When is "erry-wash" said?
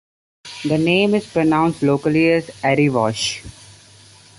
2.63-3.43